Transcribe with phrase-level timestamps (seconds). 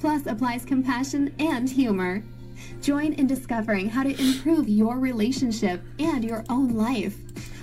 [0.00, 2.22] plus applies compassion and humor.
[2.80, 7.16] Join in discovering how to improve your relationship and your own life.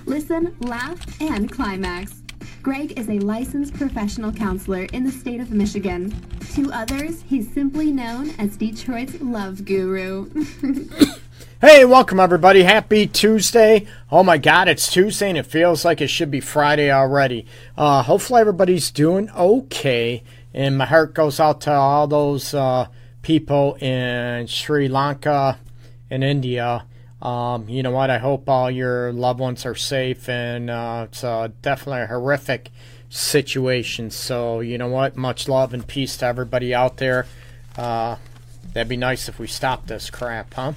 [0.06, 2.22] Listen, laugh, and climax.
[2.62, 6.14] Greg is a licensed professional counselor in the state of Michigan.
[6.54, 10.30] To others, he's simply known as Detroit's love guru.
[11.60, 12.62] hey, welcome everybody.
[12.62, 13.86] Happy Tuesday.
[14.10, 17.46] Oh my God, it's Tuesday and it feels like it should be Friday already.
[17.76, 20.22] Uh, hopefully, everybody's doing okay.
[20.54, 22.86] And my heart goes out to all those uh,
[23.22, 25.58] people in Sri Lanka
[26.10, 26.86] and India.
[27.20, 28.08] Um, you know what?
[28.08, 32.70] I hope all your loved ones are safe, and uh, it's uh, definitely a horrific
[33.08, 34.10] situation.
[34.10, 35.16] So, you know what?
[35.16, 37.26] Much love and peace to everybody out there.
[37.76, 38.16] Uh,
[38.72, 40.74] that'd be nice if we stopped this crap, huh?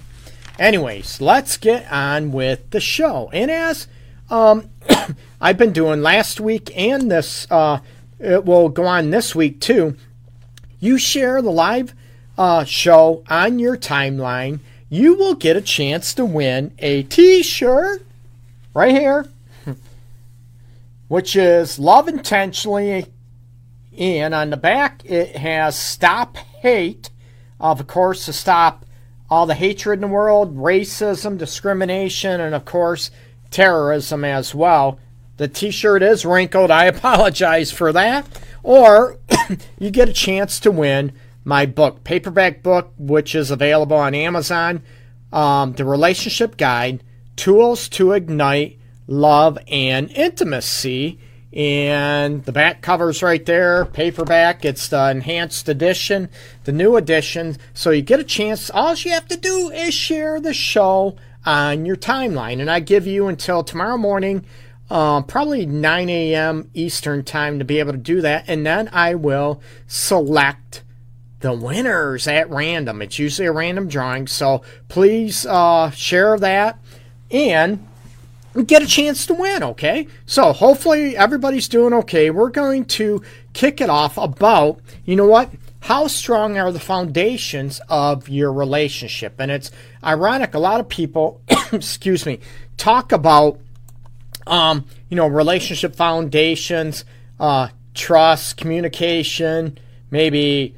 [0.58, 3.30] Anyways, let's get on with the show.
[3.32, 3.88] And as
[4.30, 4.70] um,
[5.42, 7.80] I've been doing last week and this uh,
[8.20, 9.96] it will go on this week too.
[10.80, 11.94] You share the live
[12.38, 14.60] uh, show on your timeline,
[14.90, 18.06] you will get a chance to win a t shirt
[18.74, 19.28] right here,
[21.08, 23.08] which is Love Intentionally.
[23.98, 27.10] And on the back, it has Stop Hate,
[27.60, 28.86] of course, to stop
[29.30, 33.12] all the hatred in the world, racism, discrimination, and of course,
[33.50, 35.00] terrorism as well.
[35.38, 36.72] The t shirt is wrinkled.
[36.72, 38.28] I apologize for that.
[38.64, 39.18] Or
[39.80, 41.14] you get a chance to win
[41.46, 44.84] my book, paperback book, which is available on Amazon.
[45.32, 47.04] Um, the Relationship Guide
[47.36, 51.20] Tools to Ignite Love and Intimacy.
[51.54, 54.66] And the back cover's right there, paperback.
[54.66, 56.30] It's the enhanced edition,
[56.66, 57.58] the new edition.
[57.74, 58.70] So you get a chance.
[58.70, 61.16] All you have to do is share the show
[61.46, 62.60] on your timeline.
[62.60, 64.46] And I give you until tomorrow morning
[64.90, 66.70] uh, probably 9 a.m.
[66.74, 68.46] Eastern time to be able to do that.
[68.48, 70.84] And then I will select
[71.40, 73.02] the winners at random.
[73.02, 74.28] It's usually a random drawing.
[74.28, 76.80] So please uh, share that
[77.30, 77.86] and
[78.66, 80.08] get a chance to win, okay?
[80.26, 82.30] So hopefully everybody's doing okay.
[82.30, 83.22] We're going to
[83.54, 85.52] kick it off about, you know what?
[85.82, 89.36] How strong are the foundations of your relationship?
[89.40, 89.72] And it's
[90.04, 92.40] ironic, a lot of people, excuse me,
[92.78, 93.60] talk about
[94.48, 97.06] um, you know, relationship foundations,
[97.40, 99.78] uh, trust, communication,
[100.12, 100.76] maybe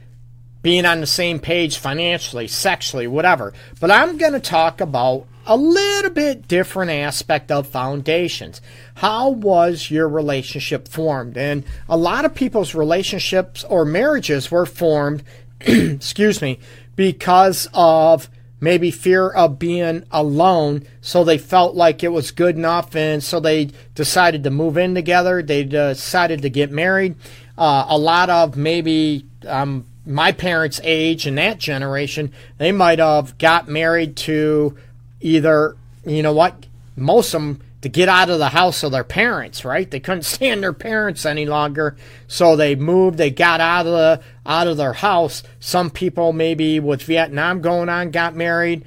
[0.62, 3.54] being on the same page financially, sexually, whatever.
[3.80, 8.62] But I'm going to talk about a little bit different aspect of foundations.
[8.96, 11.38] How was your relationship formed?
[11.38, 15.24] And a lot of people's relationships or marriages were formed,
[15.62, 16.60] excuse me,
[16.96, 22.96] because of maybe fear of being alone, so they felt like it was good enough,
[22.96, 25.42] and so they decided to move in together.
[25.42, 27.16] They decided to get married.
[27.58, 33.38] Uh, a lot of maybe um, my parents' age and that generation, they might have
[33.38, 34.78] got married to
[35.22, 35.76] either,
[36.06, 36.66] you know what,
[36.96, 39.90] most of them to get out of the house of their parents, right?
[39.90, 41.96] They couldn't stand their parents any longer,
[42.28, 43.18] so they moved.
[43.18, 45.44] They got out of the out of their house.
[45.60, 48.86] Some people maybe with Vietnam going on got married.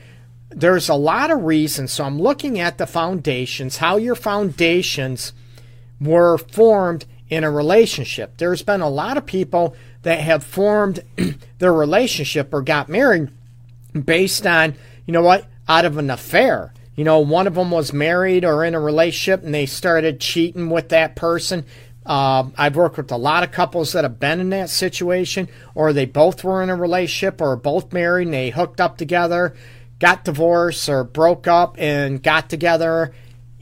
[0.51, 1.93] There's a lot of reasons.
[1.93, 5.33] So I'm looking at the foundations, how your foundations
[5.99, 8.37] were formed in a relationship.
[8.37, 11.01] There's been a lot of people that have formed
[11.59, 13.31] their relationship or got married
[14.05, 14.75] based on,
[15.07, 18.65] you know what, out of an affair you know, one of them was married or
[18.65, 21.65] in a relationship and they started cheating with that person.
[22.05, 25.93] Uh, I've worked with a lot of couples that have been in that situation, or
[25.93, 29.55] they both were in a relationship or both married and they hooked up together,
[30.01, 33.15] got divorced, or broke up and got together.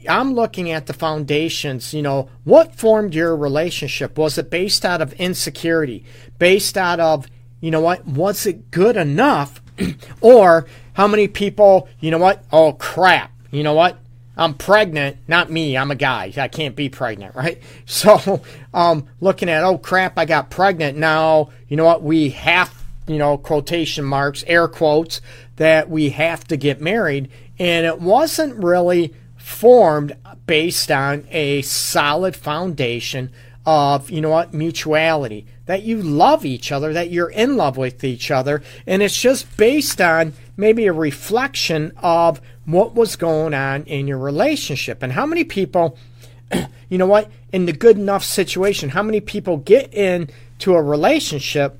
[0.09, 1.93] I'm looking at the foundations.
[1.93, 4.17] You know, what formed your relationship?
[4.17, 6.03] Was it based out of insecurity,
[6.39, 7.27] based out of
[7.61, 9.61] you know what, was it good enough?
[10.21, 13.97] or how many people, you know what, oh crap, you know what,
[14.37, 16.33] I'm pregnant, not me, I'm a guy.
[16.37, 17.61] I can't be pregnant, right?
[17.85, 18.41] So,
[18.73, 20.97] um, looking at, oh crap, I got pregnant.
[20.97, 22.73] Now, you know what, we have,
[23.05, 25.21] you know, quotation marks, air quotes,
[25.57, 27.29] that we have to get married.
[27.59, 30.15] And it wasn't really formed
[30.47, 33.31] based on a solid foundation
[33.65, 38.03] of, you know what, mutuality, that you love each other, that you're in love with
[38.03, 38.61] each other.
[38.87, 44.17] And it's just based on maybe a reflection of what was going on in your
[44.17, 45.03] relationship.
[45.03, 45.97] And how many people,
[46.89, 51.79] you know what, in the good enough situation, how many people get into a relationship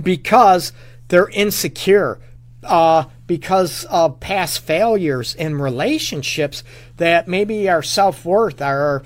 [0.00, 0.72] because
[1.08, 2.18] they're insecure,
[2.62, 6.62] uh, because of past failures in relationships
[6.96, 9.02] that maybe our self worth, our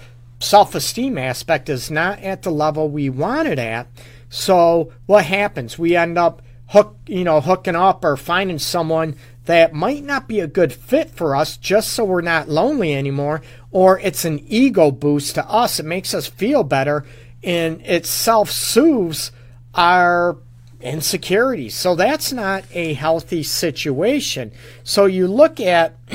[0.46, 3.88] self esteem aspect is not at the level we want it at.
[4.28, 5.78] So what happens?
[5.78, 10.40] We end up hook, you know, hooking up or finding someone that might not be
[10.40, 14.90] a good fit for us just so we're not lonely anymore, or it's an ego
[14.90, 15.78] boost to us.
[15.78, 17.04] It makes us feel better
[17.42, 19.30] and it self soothes
[19.74, 20.38] our
[20.80, 21.74] insecurities.
[21.74, 24.52] So that's not a healthy situation.
[24.82, 25.96] So you look at,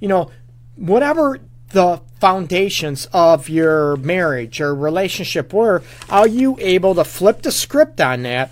[0.00, 0.30] you know,
[0.76, 1.40] whatever
[1.70, 8.00] the foundations of your marriage or relationship were, are you able to flip the script
[8.00, 8.50] on that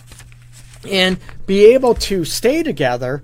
[0.87, 3.23] and be able to stay together?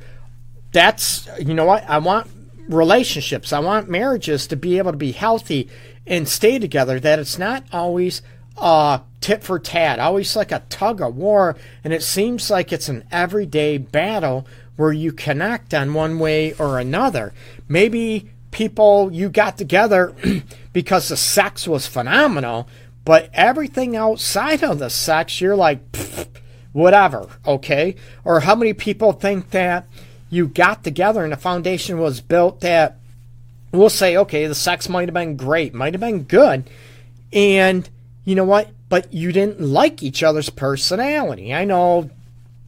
[0.73, 2.29] That's, you know what, I want
[2.67, 5.69] relationships, I want marriages to be able to be healthy
[6.07, 8.23] and stay together, that it's not always
[8.57, 12.89] uh, tit for tat, always like a tug of war, and it seems like it's
[12.89, 14.47] an everyday battle
[14.77, 17.35] where you connect on one way or another.
[17.69, 20.15] Maybe people you got together
[20.73, 22.69] because the sex was phenomenal,
[23.05, 25.81] but everything outside of the sex, you're like,
[26.73, 27.97] whatever, okay?
[28.25, 29.87] Or how many people think that
[30.31, 32.99] you got together and the foundation was built that
[33.73, 36.69] we'll say, okay, the sex might have been great, might have been good,
[37.33, 37.89] and
[38.25, 38.71] you know what?
[38.89, 41.53] But you didn't like each other's personality.
[41.53, 42.11] I know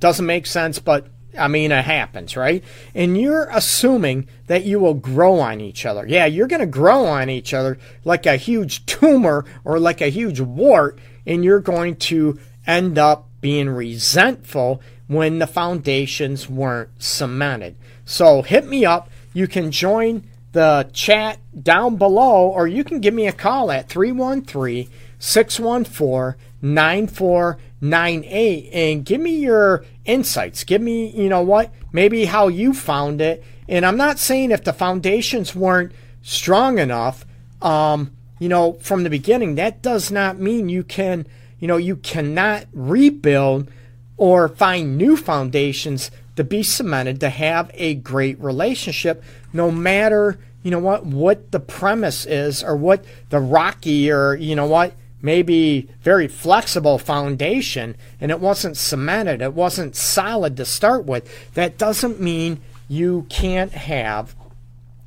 [0.00, 1.06] doesn't make sense, but
[1.38, 2.62] I mean, it happens, right?
[2.94, 6.06] And you're assuming that you will grow on each other.
[6.06, 10.08] Yeah, you're going to grow on each other like a huge tumor or like a
[10.08, 17.76] huge wart, and you're going to end up being resentful when the foundations weren't cemented.
[18.04, 19.10] So hit me up.
[19.32, 23.88] You can join the chat down below, or you can give me a call at
[23.88, 24.88] 313
[25.18, 30.64] 614 9498 and give me your insights.
[30.64, 33.44] Give me, you know what, maybe how you found it.
[33.68, 35.92] And I'm not saying if the foundations weren't
[36.22, 37.24] strong enough,
[37.62, 41.26] um, you know, from the beginning, that does not mean you can,
[41.58, 43.70] you know, you cannot rebuild
[44.16, 49.22] or find new foundations to be cemented to have a great relationship,
[49.52, 54.54] no matter, you know what, what the premise is or what the rocky or, you
[54.54, 61.04] know what, maybe very flexible foundation and it wasn't cemented, it wasn't solid to start
[61.04, 64.34] with, that doesn't mean you can't have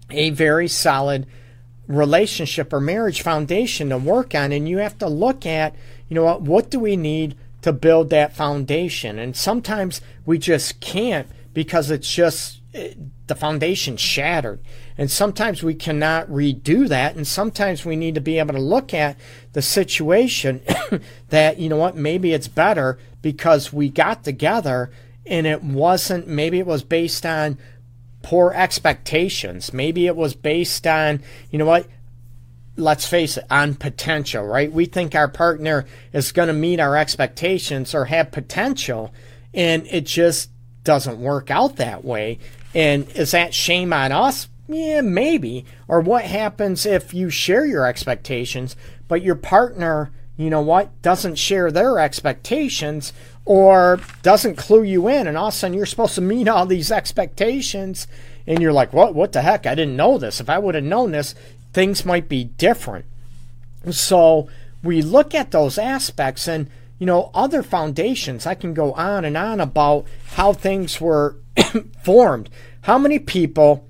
[0.10, 1.25] a very solid
[1.88, 5.75] relationship or marriage foundation to work on and you have to look at
[6.07, 9.18] you know what what do we need to build that foundation?
[9.18, 12.59] And sometimes we just can't because it's just
[13.27, 14.59] the foundation shattered
[14.97, 17.15] and sometimes we cannot redo that.
[17.15, 19.18] And sometimes we need to be able to look at
[19.53, 20.61] the situation
[21.30, 24.92] that, you know what, maybe it's better because we got together
[25.25, 27.57] and it wasn't, maybe it was based on
[28.21, 29.73] poor expectations.
[29.73, 31.87] Maybe it was based on, you know what,
[32.75, 34.71] let's face it, on potential, right?
[34.71, 39.13] We think our partner is going to meet our expectations or have potential,
[39.53, 40.49] and it just
[40.83, 42.39] doesn't work out that way.
[42.73, 44.47] And is that shame on us?
[44.68, 45.65] Yeah, maybe.
[45.87, 48.75] Or what happens if you share your expectations,
[49.07, 53.13] but your partner, you know what, doesn't share their expectations
[53.45, 56.65] or doesn't clue you in, and all of a sudden you're supposed to meet all
[56.65, 58.07] these expectations,
[58.47, 59.65] and you're like, what, what the heck?
[59.65, 60.39] I didn't know this.
[60.39, 61.35] If I would have known this,
[61.73, 63.06] things might be different.
[63.92, 64.47] So
[64.81, 69.35] we look at those aspects and you know, other foundations, I can go on and
[69.35, 71.35] on about how things were
[72.04, 72.50] formed.
[72.81, 73.90] How many people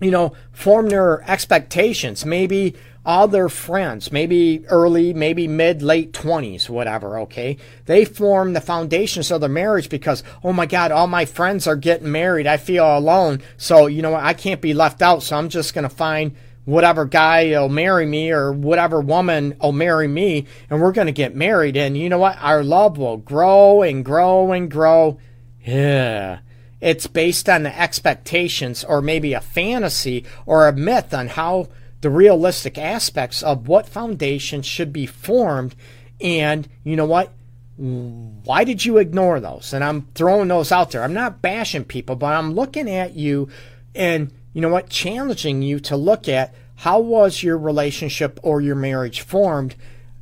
[0.00, 2.24] you know, form their expectations.
[2.24, 2.74] Maybe
[3.04, 7.56] all their friends, maybe early, maybe mid, late 20s, whatever, okay?
[7.84, 11.76] They form the foundations of their marriage because, oh my God, all my friends are
[11.76, 12.46] getting married.
[12.46, 13.42] I feel alone.
[13.56, 14.24] So, you know what?
[14.24, 15.22] I can't be left out.
[15.22, 19.70] So I'm just going to find whatever guy will marry me or whatever woman will
[19.70, 23.18] marry me and we're going to get married and you know what our love will
[23.18, 25.16] grow and grow and grow
[25.64, 26.40] yeah
[26.80, 31.68] it's based on the expectations or maybe a fantasy or a myth on how
[32.00, 35.74] the realistic aspects of what foundation should be formed.
[36.20, 37.32] And you know what?
[37.76, 39.74] Why did you ignore those?
[39.74, 41.02] And i'm throwing those out there.
[41.02, 43.50] I'm not bashing people but i'm looking at you
[43.94, 48.74] and you know what, challenging you to look at how was your relationship or your
[48.74, 49.74] marriage formed?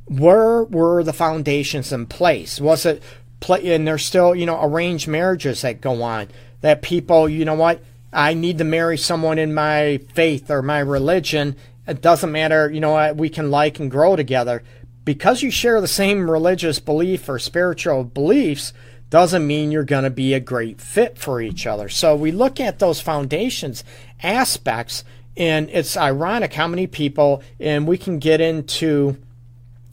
[0.09, 2.59] Where were the foundations in place?
[2.59, 3.01] Was it
[3.45, 3.73] play?
[3.73, 6.27] And there's still, you know, arranged marriages that go on
[6.61, 10.79] that people, you know what, I need to marry someone in my faith or my
[10.79, 11.55] religion.
[11.87, 14.63] It doesn't matter, you know we can like and grow together.
[15.03, 18.73] Because you share the same religious belief or spiritual beliefs,
[19.11, 21.87] doesn't mean you're going to be a great fit for each other.
[21.89, 23.83] So we look at those foundations
[24.23, 25.03] aspects,
[25.37, 29.17] and it's ironic how many people, and we can get into,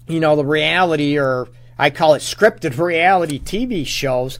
[0.08, 1.48] you know, the reality or
[1.82, 4.38] I call it scripted reality TV shows,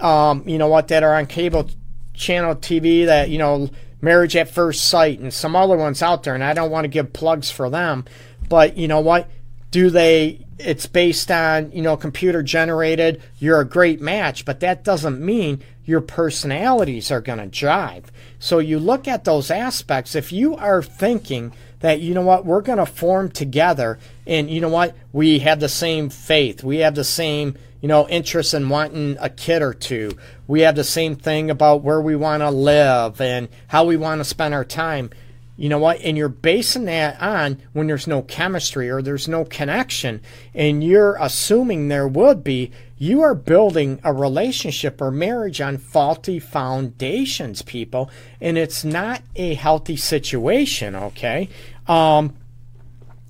[0.00, 1.70] um, you know what, that are on cable
[2.14, 3.70] channel TV that, you know,
[4.00, 6.88] Marriage at First Sight and some other ones out there, and I don't want to
[6.88, 8.06] give plugs for them,
[8.48, 9.30] but you know what?
[9.70, 14.82] Do they it's based on, you know, computer generated, you're a great match, but that
[14.82, 18.06] doesn't mean your personalities are going to jive.
[18.40, 20.16] So you look at those aspects.
[20.16, 24.60] If you are thinking that, you know what, we're going to form together and, you
[24.60, 28.68] know what, we have the same faith, we have the same, you know, interest in
[28.68, 32.50] wanting a kid or two, we have the same thing about where we want to
[32.50, 35.10] live and how we want to spend our time
[35.60, 36.00] you know what?
[36.00, 40.22] And you're basing that on when there's no chemistry or there's no connection,
[40.54, 46.38] and you're assuming there would be, you are building a relationship or marriage on faulty
[46.38, 48.10] foundations, people,
[48.42, 51.48] and it's not a healthy situation, okay?
[51.88, 52.36] Um,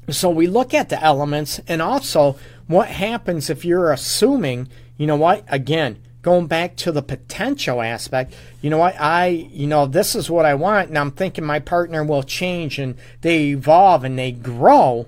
[0.08, 2.36] so we look at the elements and also
[2.66, 5.44] what happens if you're assuming, you know what?
[5.46, 10.28] Again, going back to the potential aspect, you know what, I, you know, this is
[10.28, 14.32] what I want, and I'm thinking my partner will change and they evolve and they
[14.32, 15.06] grow,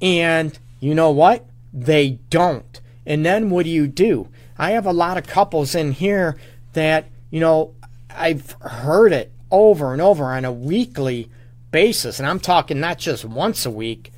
[0.00, 2.80] and you know what, they don't.
[3.10, 4.28] And then what do you do?
[4.56, 6.36] I have a lot of couples in here
[6.74, 7.74] that, you know,
[8.08, 11.28] I've heard it over and over on a weekly
[11.72, 14.12] basis, and I'm talking not just once a week,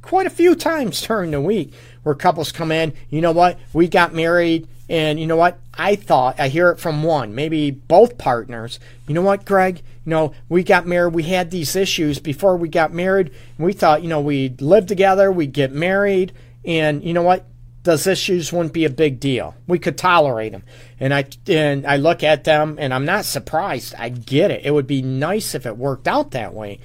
[0.00, 3.88] quite a few times during the week where couples come in, you know what, we
[3.88, 5.58] got married and you know what?
[5.74, 8.80] I thought, I hear it from one, maybe both partners.
[9.06, 9.82] You know what, Greg?
[10.06, 13.32] You know, we got married, we had these issues before we got married.
[13.58, 16.32] we thought, you know, we'd live together, we'd get married.
[16.64, 17.44] And you know what?
[17.82, 19.54] Those issues wouldn't be a big deal.
[19.66, 20.64] We could tolerate them.
[20.98, 23.94] And I and I look at them and I'm not surprised.
[23.98, 24.66] I get it.
[24.66, 26.80] It would be nice if it worked out that way.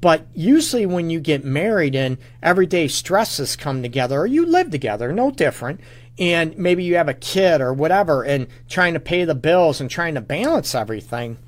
[0.00, 5.12] But usually, when you get married and everyday stresses come together, or you live together,
[5.12, 5.80] no different,
[6.18, 9.90] and maybe you have a kid or whatever and trying to pay the bills and
[9.90, 11.38] trying to balance everything,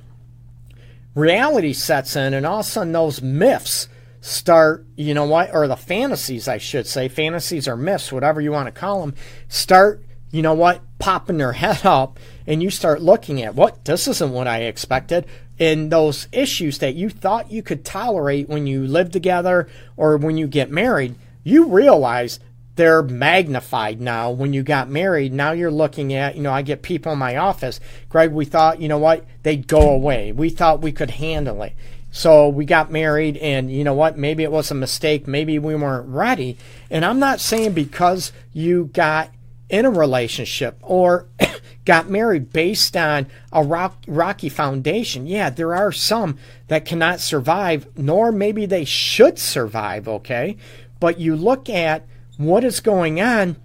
[1.15, 3.89] reality sets in and all of a sudden those myths
[4.21, 8.53] start, you know what, or the fantasies, I should say, fantasies or myths, whatever you
[8.53, 9.15] want to call them,
[9.49, 14.07] start, you know what, popping their head up and you start looking at what, this
[14.09, 15.27] isn't what I expected.
[15.59, 20.39] And those issues that you thought you could tolerate when you live together or when
[20.39, 22.41] you get married, you realize
[22.77, 25.35] they're magnified now when you got married.
[25.35, 28.81] Now you're looking at, you know, I get people in my office, Greg, we thought,
[28.81, 30.33] you know what, they'd go away.
[30.33, 31.75] We thought we could handle it.
[32.11, 34.19] So we got married, and you know what?
[34.19, 35.29] Maybe it was a mistake.
[35.29, 36.59] Maybe we weren't ready.
[36.91, 39.31] And I'm not saying because you got
[39.69, 41.27] in a relationship or
[41.85, 45.27] got married based on a rock, rocky foundation.
[45.27, 46.37] Yeah, there are some
[46.69, 50.57] that cannot survive, nor maybe they should survive, okay?
[50.99, 53.57] But you look at what is going on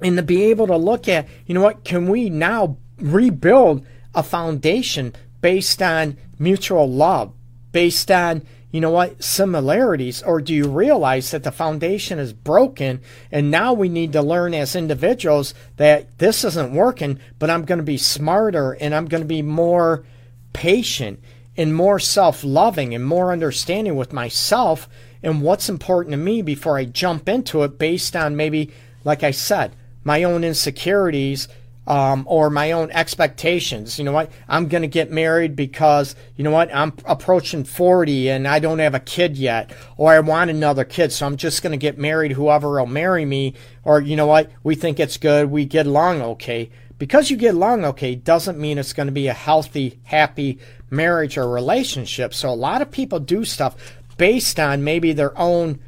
[0.00, 4.22] and to be able to look at, you know what, can we now rebuild a
[4.22, 7.32] foundation based on mutual love,
[7.76, 8.40] based on,
[8.70, 10.22] you know what, similarities?
[10.22, 14.54] Or do you realize that the foundation is broken and now we need to learn
[14.54, 19.22] as individuals that this isn't working, but I'm going to be smarter and I'm going
[19.22, 20.06] to be more
[20.54, 21.22] patient
[21.54, 24.88] and more self loving and more understanding with myself
[25.22, 28.72] and what's important to me before I jump into it based on maybe,
[29.04, 31.46] like I said, my own insecurities
[31.86, 33.98] um, or my own expectations.
[33.98, 34.30] You know what?
[34.48, 36.74] I'm going to get married because, you know what?
[36.74, 41.12] I'm approaching 40 and I don't have a kid yet, or I want another kid,
[41.12, 44.50] so I'm just going to get married, whoever will marry me, or, you know what?
[44.62, 46.70] We think it's good, we get along okay.
[46.98, 50.58] Because you get along okay doesn't mean it's going to be a healthy, happy
[50.90, 52.32] marriage or relationship.
[52.32, 53.76] So a lot of people do stuff
[54.16, 55.78] based on maybe their own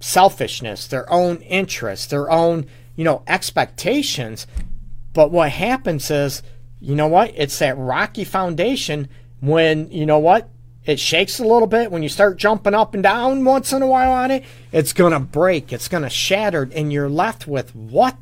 [0.00, 2.66] selfishness, their own interests, their own,
[2.96, 4.46] you know, expectations.
[5.14, 6.42] But what happens is,
[6.80, 7.32] you know what?
[7.34, 9.08] It's that rocky foundation
[9.40, 10.50] when, you know what?
[10.84, 13.86] It shakes a little bit when you start jumping up and down once in a
[13.86, 14.44] while on it.
[14.70, 18.18] It's going to break, it's going to shatter, and you're left with what?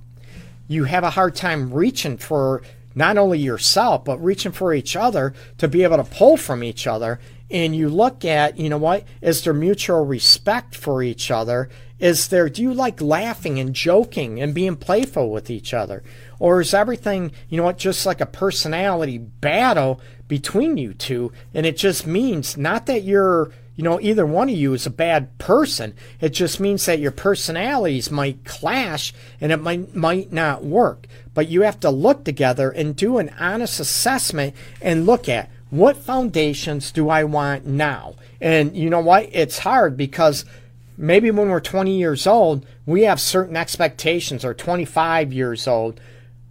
[0.68, 2.62] You have a hard time reaching for
[2.94, 6.86] not only yourself, but reaching for each other to be able to pull from each
[6.86, 7.18] other.
[7.50, 11.68] And you look at, you know what, is there mutual respect for each other?
[11.98, 16.02] Is there, do you like laughing and joking and being playful with each other?
[16.42, 21.30] Or is everything, you know what, just like a personality battle between you two?
[21.54, 24.90] And it just means not that you're, you know, either one of you is a
[24.90, 25.94] bad person.
[26.20, 31.06] It just means that your personalities might clash and it might might not work.
[31.32, 35.96] But you have to look together and do an honest assessment and look at what
[35.96, 38.16] foundations do I want now?
[38.40, 39.28] And you know what?
[39.30, 40.44] It's hard because
[40.98, 46.00] maybe when we're 20 years old, we have certain expectations, or 25 years old,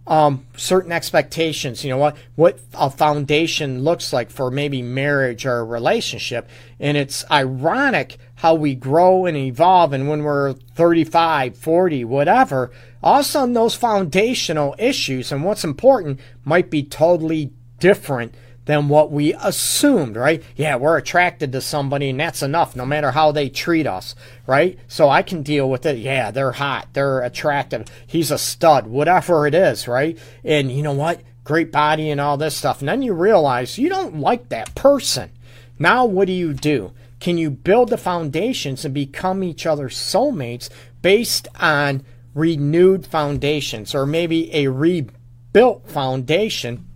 [0.06, 1.84] um, certain expectations.
[1.84, 6.48] You know what what a foundation looks like for maybe marriage or a relationship,
[6.80, 9.92] and it's ironic how we grow and evolve.
[9.92, 15.64] And when we're 35, 40, whatever, all of a sudden those foundational issues and what's
[15.64, 20.42] important might be totally different than what we assumed, right?
[20.56, 24.14] Yeah, we're attracted to somebody and that's enough, no matter how they treat us,
[24.46, 24.78] right?
[24.86, 25.98] So I can deal with it.
[25.98, 30.18] Yeah, they're hot, they're attractive, he's a stud, whatever it is, right?
[30.44, 31.22] And you know what?
[31.44, 32.80] Great body and all this stuff.
[32.80, 35.30] And then you realize you don't like that person.
[35.78, 36.92] Now, what do you do?
[37.18, 40.68] Can you build the foundations and become each other's soulmates
[41.02, 42.04] based on
[42.34, 46.86] renewed foundations or maybe a rebuilt foundation?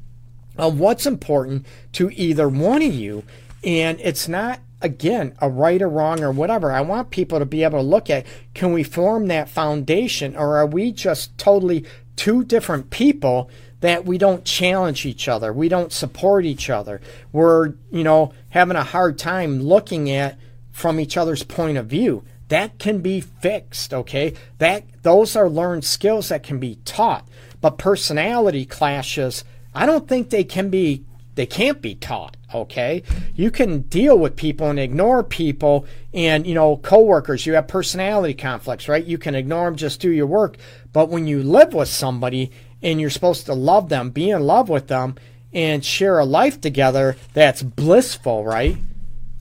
[0.58, 3.24] Of what's important to either one of you.
[3.64, 6.72] And it's not, again, a right or wrong or whatever.
[6.72, 10.56] I want people to be able to look at can we form that foundation or
[10.56, 11.84] are we just totally
[12.16, 15.52] two different people that we don't challenge each other?
[15.52, 17.00] We don't support each other.
[17.32, 20.38] We're, you know, having a hard time looking at
[20.70, 22.24] from each other's point of view.
[22.48, 24.34] That can be fixed, okay?
[24.58, 27.26] That those are learned skills that can be taught.
[27.60, 29.44] But personality clashes
[29.76, 33.02] I don't think they can be they can't be taught okay?
[33.34, 38.34] You can deal with people and ignore people and you know coworkers you have personality
[38.34, 39.04] conflicts right?
[39.04, 40.56] You can ignore them just do your work.
[40.92, 42.50] But when you live with somebody
[42.82, 45.16] and you're supposed to love them be in love with them
[45.52, 48.78] and share a life together that's blissful right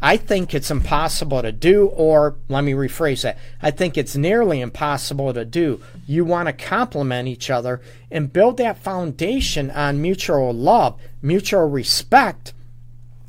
[0.02, 3.38] I think it's impossible to do, or let me rephrase that.
[3.62, 5.82] I think it's nearly impossible to do.
[6.06, 7.82] You want to complement each other
[8.12, 12.54] and build that foundation on mutual love, mutual respect,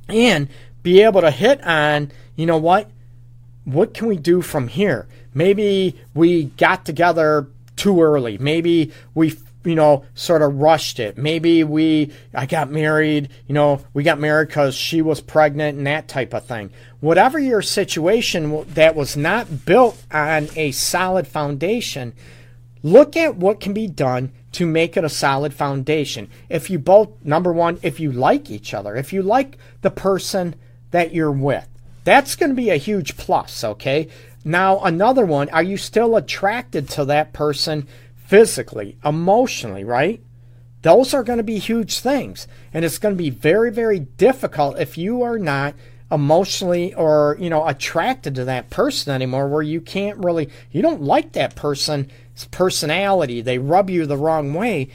[0.09, 0.49] and
[0.83, 2.91] be able to hit on, you know what?
[3.65, 5.09] What can we do from here?
[5.35, 8.39] Maybe we got together too early.
[8.39, 11.19] Maybe we you know, sort of rushed it.
[11.19, 15.87] Maybe we, I got married, you know, we got married because she was pregnant and
[15.87, 16.71] that type of thing.
[17.01, 22.15] Whatever your situation that was not built on a solid foundation,
[22.83, 26.31] look at what can be done to make it a solid foundation.
[26.49, 30.55] If you both, number one, if you like each other, if you like the person
[30.93, 31.69] that you're with,
[32.05, 34.09] that's going to be a huge plus, okay?
[34.45, 37.89] Now, another one, are you still attracted to that person?
[38.27, 40.23] Physically, emotionally, right?
[40.83, 42.47] Those are going to be huge things.
[42.73, 45.75] And it's going to be very, very difficult if you are not
[46.11, 51.03] emotionally or, you know, attracted to that person anymore where you can't really, you don't
[51.03, 52.09] like that person's
[52.51, 53.41] personality.
[53.41, 54.89] They rub you the wrong way.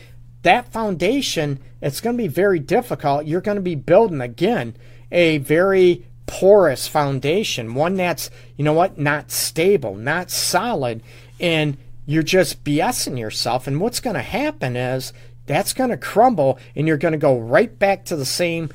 [0.43, 3.25] That foundation, it's going to be very difficult.
[3.25, 4.75] You're going to be building again
[5.11, 11.03] a very porous foundation, one that's, you know what, not stable, not solid.
[11.41, 11.77] And
[12.11, 13.67] you're just BSing yourself.
[13.67, 15.13] And what's going to happen is
[15.45, 18.69] that's going to crumble and you're going to go right back to the same,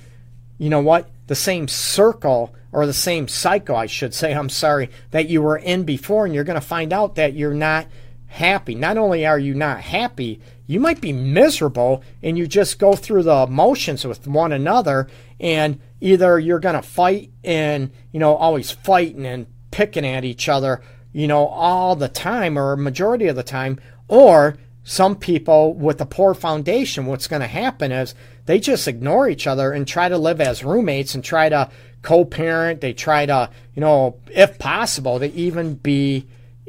[0.59, 4.91] you know what, the same circle or the same cycle, I should say, I'm sorry,
[5.11, 6.27] that you were in before.
[6.27, 7.87] And you're going to find out that you're not
[8.27, 8.75] happy.
[8.75, 13.23] Not only are you not happy, you might be miserable and you just go through
[13.23, 15.09] the emotions with one another.
[15.41, 20.49] And either you're going to fight and, you know, always fighting and picking at each
[20.49, 20.83] other
[21.17, 26.05] you know, all the time or majority of the time, or some people with a
[26.05, 30.19] poor foundation, what's going to happen is they just ignore each other and try to
[30.19, 31.71] live as roommates and try to
[32.03, 32.83] co parent.
[32.83, 36.27] They try to, you know, if possible, to even be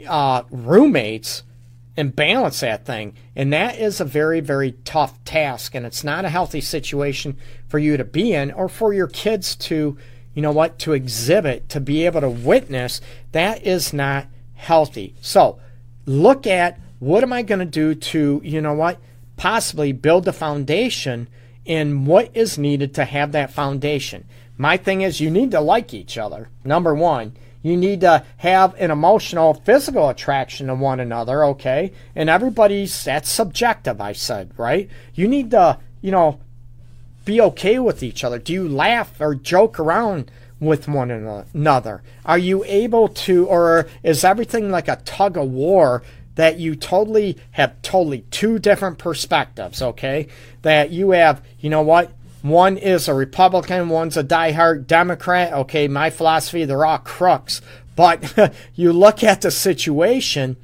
[0.07, 1.43] uh, roommates
[1.97, 3.15] and balance that thing.
[3.35, 5.75] And that is a very, very tough task.
[5.75, 9.57] And it's not a healthy situation for you to be in or for your kids
[9.57, 9.97] to,
[10.33, 13.01] you know what, to exhibit, to be able to witness,
[13.33, 14.27] that is not
[14.57, 15.15] healthy.
[15.21, 15.59] So
[16.05, 18.99] look at what am I going to do to, you know what,
[19.37, 21.27] possibly build the foundation
[21.65, 24.25] and what is needed to have that foundation.
[24.57, 27.37] My thing is, you need to like each other, number one.
[27.61, 31.91] You need to have an emotional, physical attraction to one another, okay?
[32.15, 34.89] And everybody's, that's subjective, I said, right?
[35.13, 36.39] You need to, you know,
[37.25, 38.39] be okay with each other?
[38.39, 42.01] Do you laugh or joke around with one another?
[42.25, 46.03] Are you able to, or is everything like a tug of war
[46.35, 50.27] that you totally have totally two different perspectives, okay?
[50.61, 52.11] That you have, you know what?
[52.41, 55.53] One is a Republican, one's a diehard Democrat.
[55.53, 57.61] Okay, my philosophy, they're all crooks.
[57.95, 60.57] But you look at the situation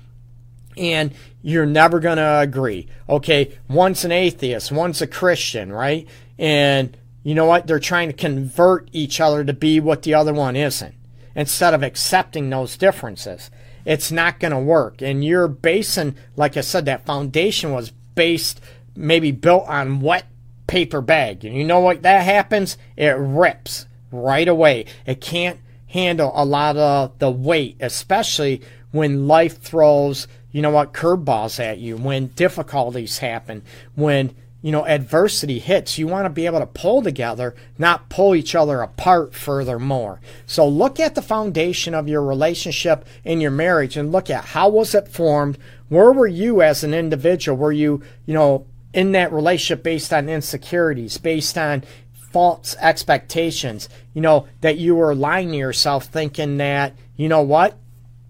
[0.78, 2.88] and you're never going to agree.
[3.10, 6.08] Okay, one's an atheist, one's a Christian, right?
[6.38, 7.68] And you know what?
[7.68, 10.96] They're trying to convert each other to be what the other one isn't
[11.36, 13.50] instead of accepting those differences.
[13.86, 15.02] It's not going to work.
[15.02, 18.62] And you're basing, like I said, that foundation was based,
[18.96, 20.26] maybe built on wet
[20.68, 21.44] paper bag.
[21.44, 22.78] And you know what that happens?
[22.96, 24.86] It rips right away.
[25.06, 30.94] It can't handle a lot of the weight, especially when life throws, you know what,
[30.94, 33.64] curveballs at you, when difficulties happen,
[33.96, 38.34] when you know, adversity hits, you want to be able to pull together, not pull
[38.34, 40.22] each other apart furthermore.
[40.46, 44.70] So look at the foundation of your relationship in your marriage and look at how
[44.70, 45.58] was it formed?
[45.90, 47.58] Where were you as an individual?
[47.58, 54.22] Were you, you know, in that relationship based on insecurities, based on false expectations, you
[54.22, 57.78] know, that you were lying to yourself thinking that, you know what,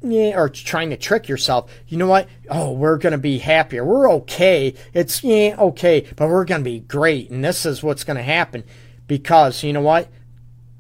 [0.03, 1.71] yeah, or trying to trick yourself.
[1.87, 2.27] You know what?
[2.49, 3.85] Oh, we're going to be happier.
[3.85, 4.75] We're okay.
[4.93, 7.31] It's yeah, okay, but we're going to be great.
[7.31, 8.63] And this is what's going to happen
[9.07, 10.09] because you know what?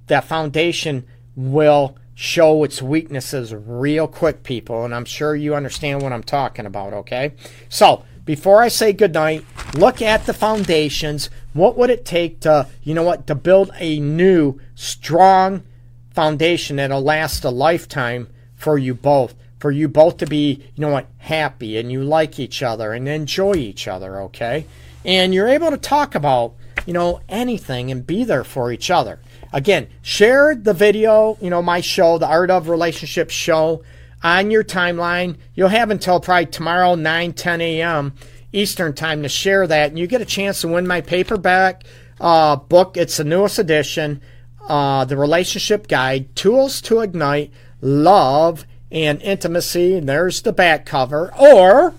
[0.07, 1.05] That foundation
[1.35, 4.83] will show its weaknesses real quick, people.
[4.83, 7.33] And I'm sure you understand what I'm talking about, okay?
[7.69, 11.29] So, before I say goodnight, look at the foundations.
[11.53, 15.63] What would it take to, you know what, to build a new, strong
[16.11, 18.29] foundation that'll last a lifetime
[18.63, 22.39] for you both, for you both to be, you know what, happy and you like
[22.39, 24.65] each other and enjoy each other, okay?
[25.03, 26.53] And you're able to talk about,
[26.85, 29.19] you know, anything and be there for each other.
[29.51, 33.83] Again, share the video, you know, my show, the Art of Relationship show
[34.23, 35.35] on your timeline.
[35.55, 38.13] You'll have until probably tomorrow, 9, 10 a.m.
[38.53, 39.89] Eastern time to share that.
[39.89, 41.83] And you get a chance to win my paperback
[42.21, 42.95] uh, book.
[42.95, 44.21] It's the newest edition,
[44.69, 47.51] uh, The Relationship Guide Tools to Ignite
[47.83, 49.95] love and intimacy.
[49.95, 51.33] And there's the back cover.
[51.39, 51.93] Or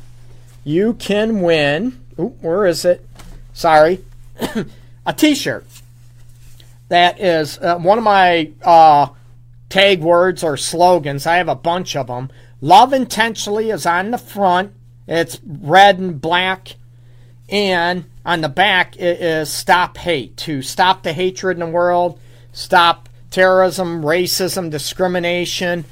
[0.64, 2.02] you can win.
[2.18, 3.06] Ooh, where is it?
[3.52, 4.04] Sorry.
[5.06, 5.66] a t shirt.
[6.88, 9.08] That is uh, one of my uh,
[9.68, 11.26] tag words or slogans.
[11.26, 12.30] I have a bunch of them.
[12.60, 14.72] Love intentionally is on the front,
[15.06, 16.76] it's red and black.
[17.50, 20.36] And on the back, it is stop hate.
[20.38, 22.18] To stop the hatred in the world,
[22.52, 25.84] stop terrorism, racism, discrimination,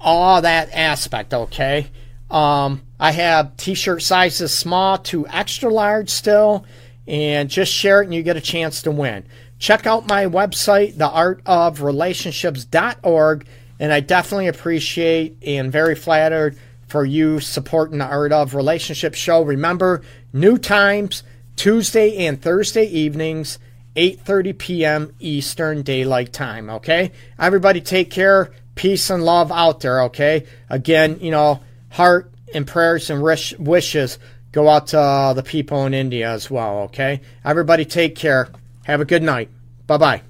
[0.00, 1.86] all that aspect, okay?
[2.28, 6.66] Um, I have t shirt sizes small to extra large still,
[7.06, 9.24] and just share it and you get a chance to win.
[9.60, 13.46] Check out my website, theartofrelationships.org,
[13.78, 16.58] and I definitely appreciate and very flattered
[16.88, 19.42] for you supporting the Art of Relationships show.
[19.42, 21.22] Remember, new times,
[21.54, 23.60] Tuesday and Thursday evenings.
[23.96, 25.14] 8:30 p.m.
[25.20, 27.12] Eastern Daylight Time, okay?
[27.38, 28.50] Everybody take care.
[28.74, 30.46] Peace and love out there, okay?
[30.68, 34.18] Again, you know, heart and prayers and wish, wishes
[34.50, 37.20] go out to uh, the people in India as well, okay?
[37.44, 38.48] Everybody take care.
[38.84, 39.48] Have a good night.
[39.86, 40.22] Bye-bye.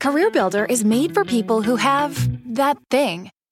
[0.00, 2.14] Career Builder is made for people who have
[2.54, 3.30] that thing.